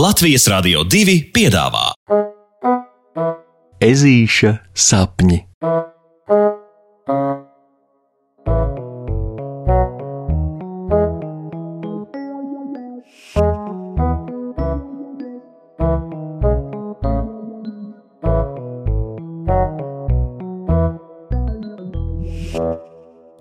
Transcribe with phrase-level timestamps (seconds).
[0.00, 1.90] Latvijas Rādio 2 piedāvā
[3.84, 5.40] Ezīša sapņi.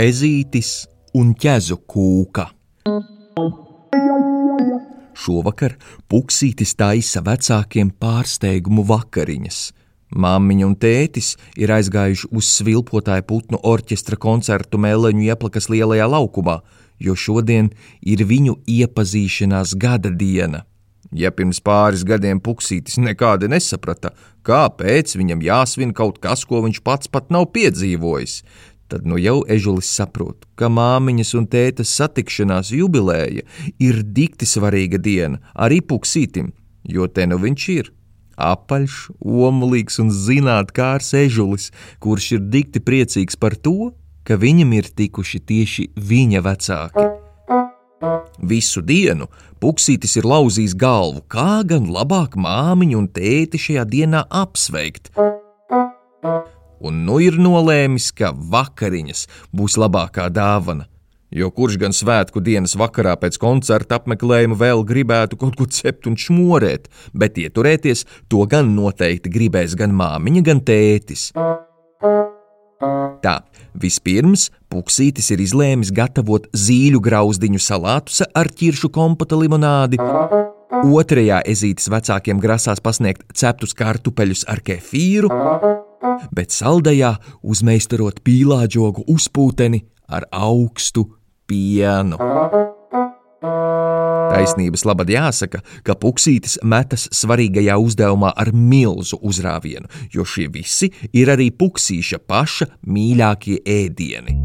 [0.00, 0.72] Ezītis
[1.14, 2.50] un ķezu kūka.
[5.20, 5.76] Šovakar
[6.08, 9.60] Puksītis taisa vecākiem pārsteigumu vakariņas.
[10.10, 16.56] Māmiņa un tētis ir aizgājuši uz svilpotāju putnu orķestra koncertu Mēleņu ieplakas lielajā laukumā,
[16.98, 17.70] jo šodien
[18.02, 20.64] ir viņu iepazīšanās gada diena.
[21.12, 24.12] Ja pirms pāris gadiem Puksītis nekādi nesaprata,
[24.46, 28.42] kāpēc viņam jāsvin kaut kas, ko viņš pats pat nav piedzīvojis,
[28.90, 33.46] tad nu jau ežulis saprot, ka māmiņas un tētas satikšanās jubileja
[33.78, 36.52] ir dikti svarīga diena arī puksītim,
[36.84, 37.92] jo te nu viņš ir.
[38.40, 41.68] Apaļš, omulīgs un zinātnākārs ežulis,
[42.00, 43.92] kurš ir dikti priecīgs par to,
[44.24, 47.06] ka viņam ir tikuši tieši viņa vecāki.
[48.40, 49.28] Visu dienu
[49.60, 55.12] Puksītis ir lauzījis galvu, kā gan labāk māmiņu un tēti šajā dienā apsveikt
[56.80, 60.86] un nu ir nolēmis, ka vakariņas būs labākā dāvana.
[61.30, 66.18] Jo kurš gan svētku dienas vakarā pēc koncerta apmeklējuma vēl gribētu kaut ko cept un
[66.18, 71.28] šmorēt, bet ieturēties to gan noteikti gribēs gan māmiņa, gan tētis.
[73.20, 73.36] Tā,
[73.78, 79.98] vispirms Puksītis ir izlēmis gatavot zīļu grauzdiņu salātus ar ķiršu kompota limonādi.
[80.86, 85.32] Otrajā ezītes vecākiem grasās pasniegt ceptus kartupeļus ar kefīru,
[86.34, 91.06] bet saldajā uzmeistarot pīlāģogu uzpūteni ar augstu
[91.50, 92.18] pienu.
[94.30, 101.32] Taisnības labad jāsaka, ka puksītis metas svarīgajā uzdevumā ar milzu uzrāvienu, jo šie visi ir
[101.34, 104.36] arī puksīša paša mīļākie ēdieni.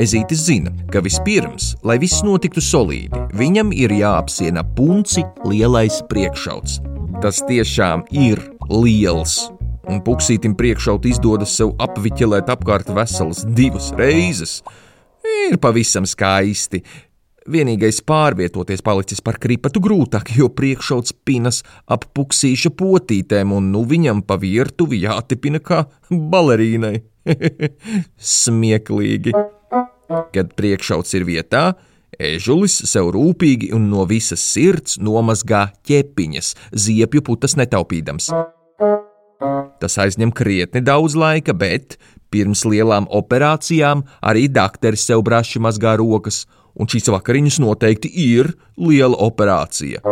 [0.00, 6.80] Ezītis zina, ka vispirms, lai viss notiktu solīdi, viņam ir jāapsiena punci lielais priekšauts.
[7.22, 8.42] Tas tiešām ir
[8.72, 9.36] liels
[9.90, 14.60] un puksītim priekšaut izdodas sev apviķelēt apkārt veselas divas reizes.
[15.48, 16.82] Ir pavisam skaisti.
[17.44, 24.22] Vienīgais pārvietoties palicis par kripatu grūtāk, jo priekšauts pinas ap puksīša potītēm, un nu viņam
[24.24, 27.02] pa virtuvi jātipina kā balerīnai.
[28.38, 29.34] Smieklīgi.
[30.32, 31.66] Kad priekšauts ir vietā,
[32.20, 36.54] Ežulis sev rūpīgi un no visas sirds nomazgā ķepiņas,
[36.86, 38.30] ziepju putas netaupīdams.
[39.82, 41.98] Tas aizņem krietni daudz laika, bet
[42.32, 49.18] pirms lielām operācijām arī dakteris sev braši mazgā rokas, un šīs vakariņas noteikti ir liela
[49.26, 50.02] operācija.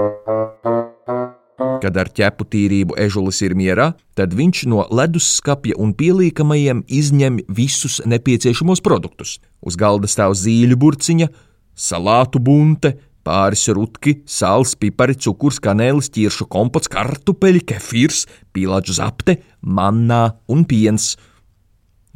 [1.82, 8.00] Kad ar ķepu tīrību ežulis ir mierā, tad viņš no ledusskapja un pieliekamajiem izņem visus
[8.06, 9.40] nepieciešamos produktus.
[9.62, 11.28] Uz galda stāv zīļu burciņa,
[11.74, 18.24] salātu bunte, Pāris rutki, sāls, pipari, cukurs, kanēlis, ķiršu kompots, kartupeļi, kefīrs,
[18.54, 21.12] pīlāģu zapte, mannā un piens.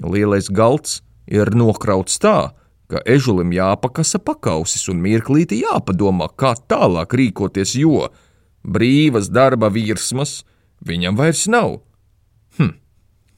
[0.02, 1.00] Lielais galds
[1.30, 2.50] ir nokrauts tā,
[2.90, 8.08] ka ežulim jāpakasa pakausis un mirklīti jāpadomā, kā tālāk rīkoties, jo
[8.66, 10.40] brīvas darba virsmas
[10.86, 11.80] viņam vairs nav.
[12.58, 12.74] Hm.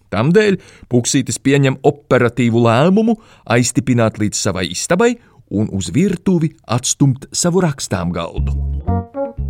[0.08, 0.56] Tamdēļ
[0.88, 5.18] Puksītis pieņem operatīvu lēmumu aiztipināt līdz savai istabai
[5.50, 8.54] un uz virtuvi atstumt savu rakstām galdu.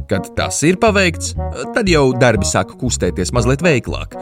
[0.09, 1.35] Kad tas ir paveikts,
[1.75, 4.17] tad jau darbi sāk kustēties mazliet veiklāk.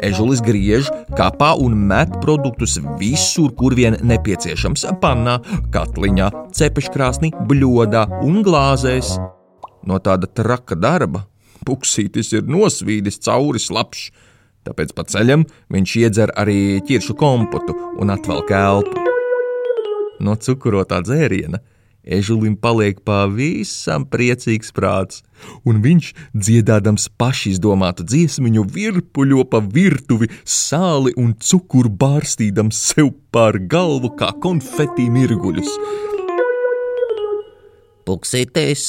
[0.00, 5.36] Ežulis griež, kapā un met produktus visur, kur vien nepieciešams- pannā,
[5.72, 9.18] katliņā, cepeškrāsnī, bļodā un glāzēs.
[9.84, 11.26] No tāda traka darba
[11.66, 14.10] puksītis ir nosvīdis cauri slapjš,
[14.64, 19.19] tāpēc pa ceļam viņš iedzer arī ķiršu kompotu un atvelk elpu
[20.24, 21.60] no cukurotā dzēriena.
[22.00, 25.20] Ežulim paliek pavisam priecīgs prāts,
[25.68, 34.14] un viņš, dziedādams pašizdomātu dziesmiņu, virpuļo pa virtuvi, sāli un cukuru bārstīdams sev pār galvu
[34.16, 35.68] kā konfeti mirguļus.
[38.08, 38.86] Puksītis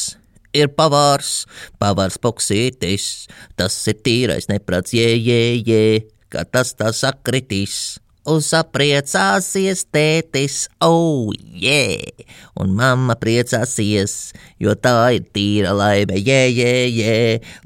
[0.56, 1.46] ir pavārs,
[1.84, 3.28] pavārs puksītis,
[3.60, 5.84] tas ir tīrais neprats, jē, jē, jē,
[6.32, 12.38] ka tas tā sakritīs un sapriecāsies tētis, oh, jē, yeah!
[12.62, 17.20] un mamma priecāsies, jo tā ir tīra laime, jē, jē, jē,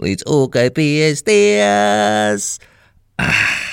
[0.03, 2.55] līdz ūkai piesties.
[3.19, 3.65] Ah.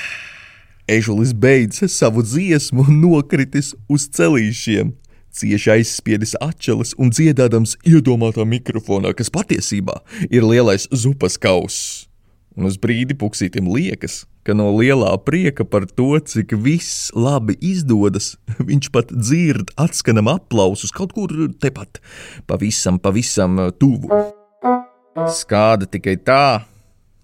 [0.90, 4.92] Ežulis beidza savu dziesmu un nokritis uz celīšiem.
[5.32, 12.11] cieši aizspiedis atšķeles un dziedādams iedomātā mikrofonā, kas patiesībā ir lielais zupas kauss.
[12.52, 18.34] Un uz brīdi puksītim liekas, ka no lielā prieka par to, cik viss labi izdodas,
[18.68, 21.32] viņš pat dzird atskanam aplausus kaut kur
[21.62, 22.02] tepat,
[22.50, 24.12] pavisam, pavisam tuvu.
[25.32, 26.64] Skāda tikai tā,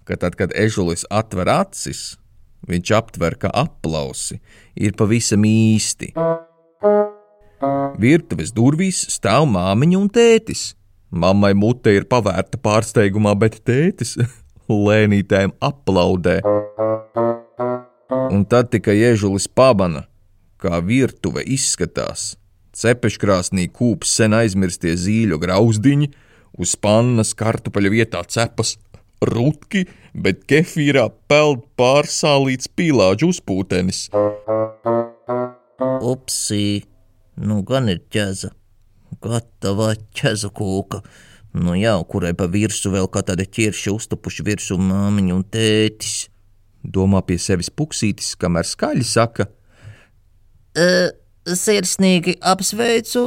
[0.09, 2.17] ka tad, kad ežulis atver acis,
[2.69, 4.39] viņš aptver, ka aplausi
[4.73, 6.13] ir pavisam īsti.
[7.99, 10.71] Virtuves durvīs stāv māmiņa un tētis.
[11.09, 14.15] Mammai mute ir pavērta pārsteigumā, bet tētis
[14.73, 16.39] lēnītēm aplaudē.
[18.29, 20.05] Un tad tikai iežulis pabana,
[20.61, 22.35] kā virtuve izskatās.
[22.75, 26.11] Cepeškrāsnī kūps sen aizmirstie zīļu grauzdiņi,
[26.59, 28.75] uz pannas kartupeļu vietā cepas
[29.25, 34.05] rutki, bet kefīrā peld pārsālīts pīlāģu uzpūtenis.
[36.09, 36.63] Upsī,
[37.39, 38.53] nu gan ir ķeza.
[39.19, 41.01] Gatava ķeza kūka.
[41.57, 46.27] Nu jā, kurai pa virsmu vēl kā tāda ķirša uztupuši virsū māmiņa un tētis.
[46.79, 49.49] Domā pie sevis puksītis, kamēr skaļi saka:
[50.77, 51.09] e,
[51.49, 53.23] Sirsnīgi apsveicu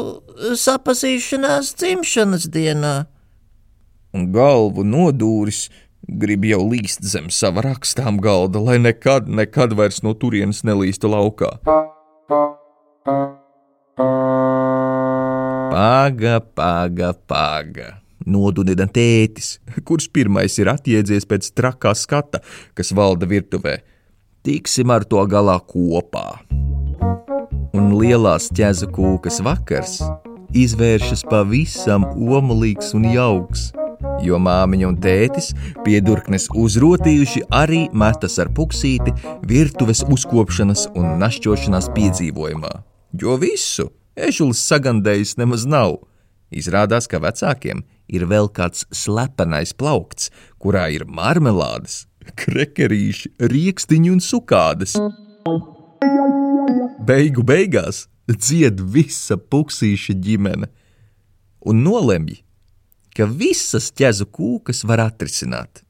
[0.57, 2.95] sapazīšanās dzimšanas dienā.
[4.17, 5.67] Un galvu nodūris,
[6.07, 11.57] grib jau līst zem sava rakstām galda, lai nekad, nekad vairs no turienes nelīstu laukā.
[15.73, 18.02] Paga, paga, paga.
[18.27, 22.43] Nodudina tētis, kurš pirmais ir atjēdzies pēc trakā skata,
[22.75, 23.81] kas valda virtuvē.
[24.43, 26.43] Tiksim ar to galā kopā.
[27.73, 30.01] Un lielās ķēza kūkas vakars
[30.53, 33.71] izvēršas pavisam omulīgs un jauks
[34.23, 35.51] jo māmiņa un tētis
[35.87, 39.15] piedurknes uzrotījuši arī metas ar puksīti
[39.49, 42.73] virtuves uzkopšanas un našķošanās piedzīvojumā.
[43.19, 46.01] Jo visu ežulis sagandējis nemaz nav.
[46.53, 47.83] Izrādās, ka vecākiem
[48.13, 50.31] ir vēl kāds slepenais plaukts,
[50.63, 52.05] kurā ir marmelādes,
[52.39, 54.95] krekerīši, rīkstiņi un sukādes.
[57.03, 60.69] Beigu beigās dzied visa puksīša ģimene
[61.67, 62.39] un nolemj,
[63.17, 65.83] ka visas ķezu kūkas var atrisināt.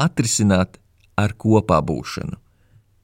[0.00, 0.78] Atrisināt
[1.16, 2.38] ar kopā būšanu.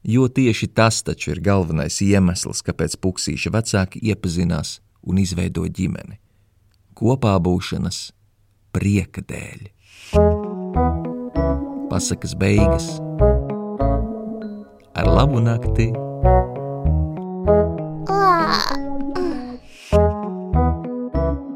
[0.03, 6.17] Jo tieši tas taču ir galvenais iemesls, kāpēc puksīša vecāki iepazinās un izveido ģimeni.
[6.97, 8.09] Kopā būšanas
[8.75, 9.67] prieka dēļ.
[11.91, 12.87] Pasakas beigas
[14.95, 15.91] ar labu nakti!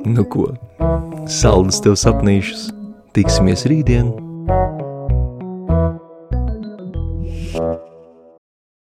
[0.06, 0.52] Nu ko?
[1.28, 2.70] Saldus tev sapnīšus!
[3.16, 4.25] Tiksimies rītdien!